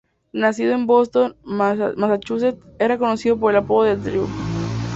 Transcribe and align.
Nacido 0.33 0.73
en 0.73 0.87
Boston, 0.87 1.35
Massachusetts, 1.43 2.59
era 2.79 2.97
conocido 2.97 3.39
por 3.39 3.51
el 3.51 3.57
apodo 3.57 3.83
de 3.83 3.97
Drew. 3.97 4.27